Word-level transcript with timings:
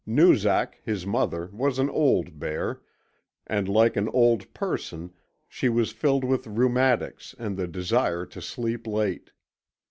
Noozak, 0.03 0.79
his 0.83 1.05
mother, 1.05 1.51
was 1.53 1.77
an 1.77 1.87
old 1.87 2.39
bear, 2.39 2.81
and 3.45 3.69
like 3.69 3.95
an 3.95 4.09
old 4.09 4.51
person 4.51 5.13
she 5.47 5.69
was 5.69 5.91
filled 5.91 6.23
with 6.23 6.47
rheumatics 6.47 7.35
and 7.37 7.55
the 7.55 7.67
desire 7.67 8.25
to 8.25 8.41
sleep 8.41 8.87
late. 8.87 9.29